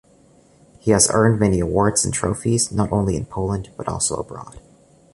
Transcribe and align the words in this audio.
He 0.79 0.89
has 0.89 1.11
earned 1.11 1.39
many 1.39 1.59
awards 1.59 2.05
and 2.05 2.11
trophies, 2.11 2.71
not 2.71 2.91
only 2.91 3.15
in 3.15 3.27
Poland, 3.27 3.69
but 3.77 3.87
also 3.87 4.15
abroad. 4.15 4.59